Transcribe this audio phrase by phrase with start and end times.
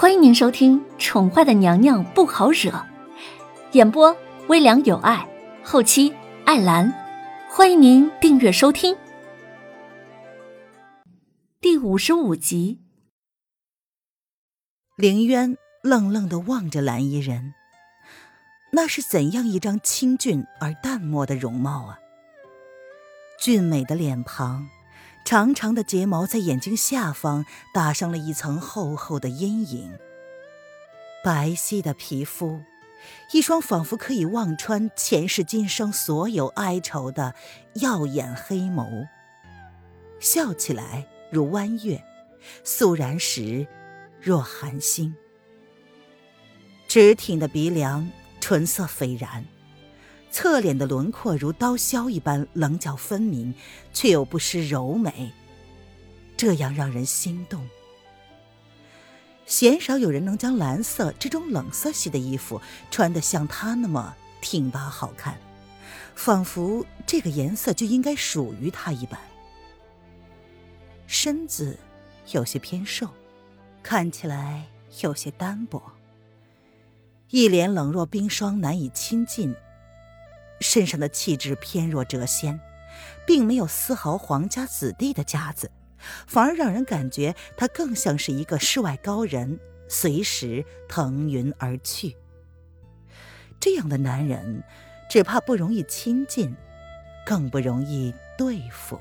[0.00, 2.70] 欢迎您收听《宠坏的娘娘不好惹》，
[3.72, 5.28] 演播微凉有爱，
[5.64, 6.14] 后期
[6.44, 6.94] 艾兰。
[7.50, 8.96] 欢迎您订阅收听。
[11.60, 12.78] 第五十五集，
[14.94, 17.54] 凌渊愣愣的望着蓝衣人，
[18.70, 21.98] 那是怎样一张清俊而淡漠的容貌啊！
[23.40, 24.68] 俊美的脸庞。
[25.28, 29.98] 长长的睫毛在眼睛下方打上了一层厚厚的阴影，
[31.22, 32.62] 白皙的皮肤，
[33.34, 37.34] 一双仿佛可以望穿前世今生所有哀愁的
[37.74, 39.06] 耀眼黑眸，
[40.18, 42.02] 笑起来如弯月，
[42.64, 43.66] 肃然时
[44.22, 45.14] 若寒星。
[46.88, 48.10] 直挺的鼻梁，
[48.40, 49.44] 唇色斐然。
[50.30, 53.54] 侧脸的轮廓如刀削一般棱角分明，
[53.92, 55.32] 却又不失柔美，
[56.36, 57.66] 这样让人心动。
[59.46, 65.38] 鲜少有人能将蓝色这种冷色系的衣服穿得像她那么挺拔好看，
[66.14, 69.18] 仿佛这个颜色就应该属于她一般。
[71.06, 71.78] 身子
[72.32, 73.08] 有些偏瘦，
[73.82, 74.66] 看起来
[75.00, 75.82] 有些单薄，
[77.30, 79.54] 一脸冷若冰霜，难以亲近。
[80.60, 82.58] 身上的气质偏若谪仙，
[83.26, 85.70] 并没有丝毫皇家子弟的架子，
[86.26, 92.16] 反而让人感觉他更像是一个世外高人，随时腾云而去。
[93.60, 94.62] 这样的男人，
[95.08, 96.54] 只怕不容易亲近，
[97.26, 99.00] 更不容易对付。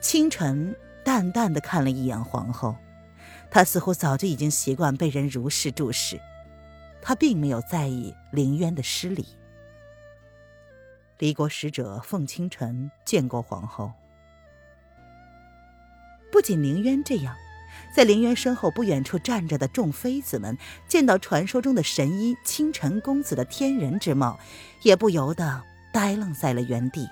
[0.00, 2.76] 清晨淡淡的看了一眼皇后，
[3.50, 6.20] 她似乎早就已经习惯被人如是注视。
[7.08, 9.24] 他并没有在意凌渊的失礼。
[11.18, 13.92] 离国使者凤清晨见过皇后。
[16.32, 17.36] 不仅凌渊这样，
[17.94, 24.40] 在凌渊身后不远处站着的众妃子们，见到传说中的神医清晨公子的天人之貌，
[24.82, 25.62] 也不由得
[25.92, 27.08] 呆愣在了原地。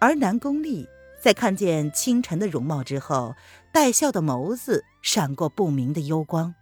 [0.00, 0.86] 而南宫丽
[1.18, 3.34] 在看见清晨的容貌之后，
[3.72, 6.54] 带笑的眸子闪过不明的幽光。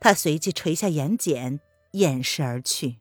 [0.00, 1.60] 他随即垂下眼睑，
[1.92, 2.98] 掩饰而去。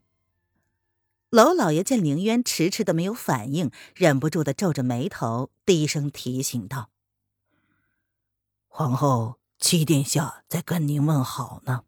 [1.31, 6.90] 娄老爷见凌渊迟迟的没有反应，忍不住的皱着眉头，低声提醒道
[8.69, 11.84] ：“皇后，七殿下在跟您问好呢。”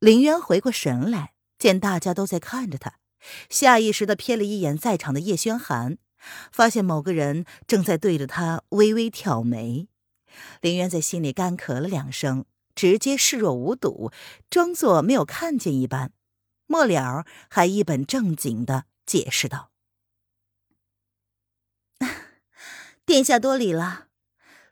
[0.00, 2.98] 凌渊回过神来，见大家都在看着他，
[3.50, 5.98] 下意识的瞥了一眼在场的叶轩寒，
[6.50, 9.88] 发现某个人正在对着他微微挑眉。
[10.62, 12.46] 凌渊在心里干咳了两声。
[12.74, 14.10] 直接视若无睹，
[14.50, 16.12] 装作没有看见一般。
[16.66, 19.70] 末了，还一本正经的解释道
[23.04, 24.06] ：“殿下多礼了，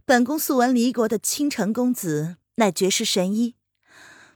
[0.04, 3.56] 本宫素闻离国的倾城公子乃绝世神医，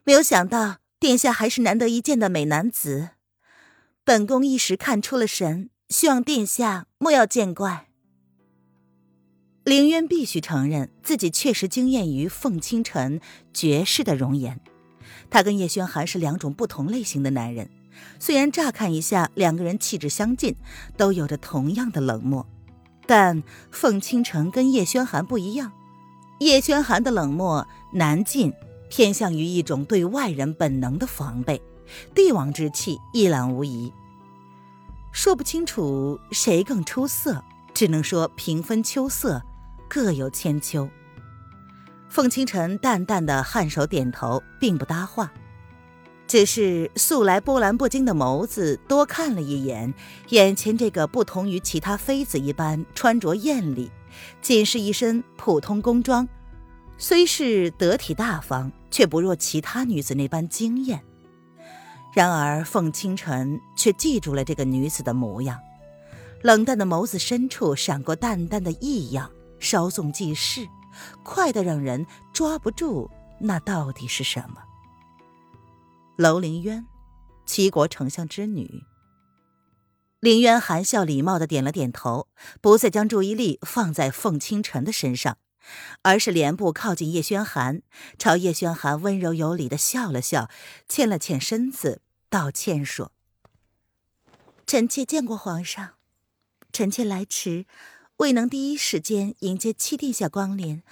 [0.04, 3.10] 没有想到殿下还是难得一见的美男子。
[4.04, 7.84] 本宫一时看出了神，希望殿下莫要见怪。”
[9.66, 13.21] 凌渊必须承认自己确实惊艳于凤清晨
[13.53, 14.60] 绝世的容颜。
[15.28, 17.69] 他跟叶轩寒是两种不同类型的男人，
[18.21, 20.54] 虽然乍看一下两个人气质相近，
[20.97, 22.47] 都有着同样的冷漠，
[23.09, 25.72] 但凤清晨跟叶轩寒不一样。
[26.38, 28.53] 叶轩寒的冷漠难尽，
[28.88, 31.60] 偏向于一种对外人本能的防备，
[32.15, 33.93] 帝王之气一览无遗。
[35.10, 37.43] 说不清楚谁更出色，
[37.75, 39.43] 只能说平分秋色。
[39.89, 40.89] 各有千秋。
[42.09, 45.33] 凤清晨淡淡的颔首点头，并不搭话，
[46.27, 49.93] 只是素来波澜不惊的眸子多看了一眼
[50.29, 53.91] 眼前这个不同于其他妃子一般穿着艳丽，
[54.41, 56.27] 仅是一身普通宫装，
[56.97, 61.03] 虽是得体大方，却不若其他女子那般惊艳。
[62.15, 65.61] 然而凤清晨却记住了这个女子的模样，
[66.41, 69.31] 冷淡的眸子深处闪过淡淡的异样。
[69.59, 70.69] 稍纵即逝，
[71.23, 73.11] 快得让人抓不住。
[73.39, 74.63] 那到底是什么？
[76.17, 76.87] 楼凌渊，
[77.45, 78.85] 齐国丞相之女。
[80.21, 82.29] 凌渊含笑礼貌的点了点头，
[82.63, 85.37] 不再将注意力放在凤清晨的身上，
[86.01, 87.83] 而是连步靠近叶轩寒，
[88.19, 90.49] 朝叶轩寒温柔有礼的笑了笑，
[90.89, 92.01] 欠了欠身子，
[92.31, 93.13] 道歉说
[94.67, 95.97] ：“臣妾见过皇上，
[96.73, 97.67] 臣妾来迟。”
[98.18, 100.83] 未能第一时间迎接七殿下光临，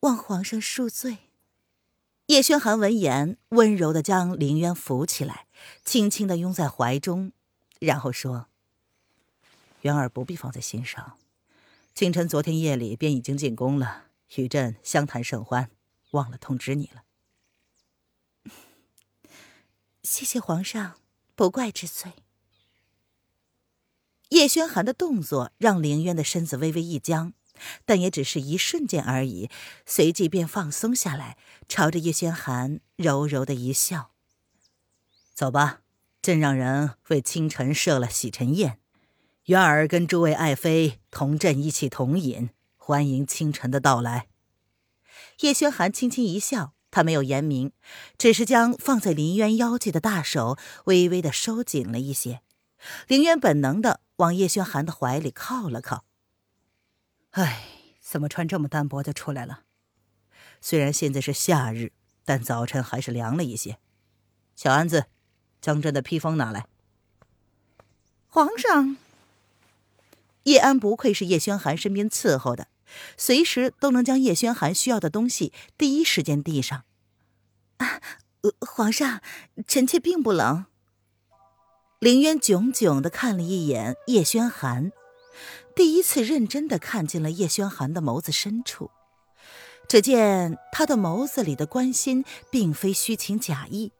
[0.00, 1.30] 望皇上恕罪。
[2.26, 5.46] 叶轩寒闻言，温柔的将凌渊扶起来，
[5.82, 7.32] 轻轻的拥在怀中，
[7.78, 8.48] 然后说
[9.82, 11.16] ：“渊儿不必放在心上，
[11.94, 14.04] 清晨昨天夜里便已经进宫了，
[14.36, 15.70] 与朕相谈甚欢，
[16.10, 17.04] 忘了通知你了。
[20.02, 20.98] 谢谢皇上，
[21.34, 22.23] 不怪之罪。
[24.34, 27.34] 叶轩寒的动作让凌渊的身子微微一僵，
[27.84, 29.48] 但也只是一瞬间而已，
[29.86, 31.38] 随即便放松下来，
[31.68, 34.10] 朝着叶轩寒柔柔的一笑
[35.32, 35.82] ：“走吧，
[36.20, 38.80] 朕让人为清晨设了洗尘宴，
[39.44, 44.26] 渊儿跟诸位爱妃同朕一起同饮，欢迎清晨的到来。”
[45.42, 46.72] 叶轩寒轻轻一笑。
[46.90, 47.72] 他没有言明，
[48.16, 52.40] 只是将放在林渊腰际的大手微微的收紧了一些。
[53.06, 56.04] 林渊本能的往叶轩寒的怀里靠了靠。
[57.30, 57.64] 唉，
[58.00, 59.64] 怎么穿这么单薄就出来了？
[60.60, 61.92] 虽然现在是夏日，
[62.24, 63.78] 但早晨还是凉了一些。
[64.56, 65.06] 小安子，
[65.60, 66.66] 将朕的披风拿来。
[68.28, 68.96] 皇上，
[70.44, 72.68] 叶安不愧是叶轩寒身边伺候的。
[73.16, 76.84] 随时都能将叶轩寒需要的东西第一时间递上。
[77.78, 78.00] 啊，
[78.60, 79.20] 皇上，
[79.66, 80.66] 臣妾并不冷。
[82.04, 84.92] 凌渊炯炯的看了一眼叶轩寒，
[85.74, 88.90] 第一次认真的看进了叶轩寒的眸子深处。
[89.88, 93.90] 只见他的眸子里的关心，并非虚情假意，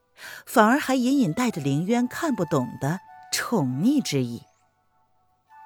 [0.45, 2.99] 反而还隐隐带着凌渊看不懂的
[3.31, 4.43] 宠溺之意。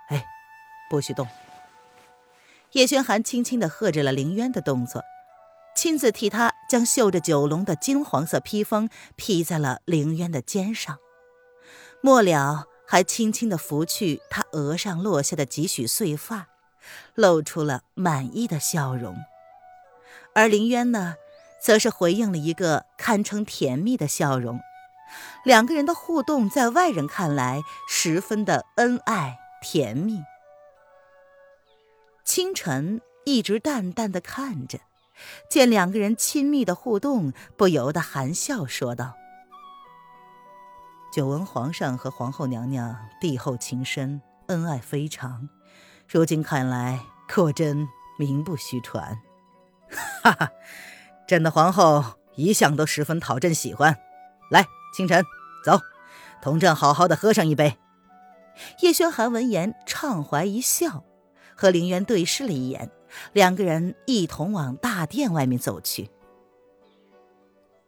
[0.07, 0.23] 哎，
[0.89, 1.27] 不许动！
[2.71, 5.03] 叶轩寒轻轻的喝着了凌渊的动作，
[5.75, 10.99] 亲自替他将绣着九龙的金黄色披风披在了凌渊的肩上，
[12.01, 16.47] 末了还轻轻的拂去他额上落下的几许碎发，
[17.13, 19.17] 露出了满意的笑容。
[20.33, 21.15] 而林渊呢，
[21.61, 24.59] 则是回应了一个堪称甜蜜的笑容，
[25.43, 30.23] 两个人的互动在外人看来十分的恩爱甜蜜。
[32.23, 34.79] 清晨一直淡淡的看着，
[35.49, 39.15] 见两个人亲密的互动，不由得含笑说道
[41.11, 45.49] ：“久闻皇上和皇后娘娘帝后情深，恩爱非常，
[46.07, 46.99] 如今看来，
[47.33, 47.87] 果真
[48.19, 49.17] 名不虚传。
[50.21, 50.51] 哈哈，
[51.27, 52.03] 朕的皇后
[52.35, 53.97] 一向都十分讨朕喜欢。
[54.51, 54.63] 来，
[54.95, 55.25] 清晨，
[55.65, 55.79] 走，
[56.43, 57.79] 同朕好好的喝上一杯。”
[58.81, 61.03] 叶轩寒闻言畅怀一笑。
[61.55, 62.89] 和凌渊对视了一眼，
[63.33, 66.09] 两个人一同往大殿外面走去。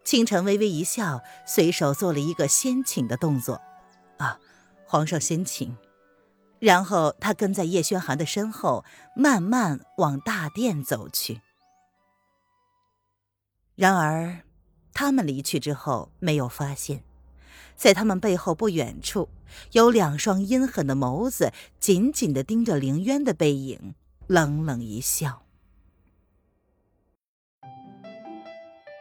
[0.03, 3.61] 清晨微微一笑，随手做了一个先请的动作，
[4.17, 4.39] 啊，
[4.85, 5.77] 皇上先请。
[6.59, 11.41] 然后他跟在叶轩寒的身后，慢慢往大殿走去。
[13.75, 14.41] 然而，
[14.93, 17.03] 他们离去之后，没有发现。
[17.75, 19.29] 在他们背后不远处，
[19.71, 23.95] 有两双阴狠的眸子紧紧的盯着凌渊的背影，
[24.27, 25.43] 冷冷一笑。